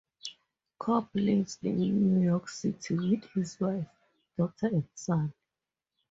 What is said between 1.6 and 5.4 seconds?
in New York City with his wife, daughter and son.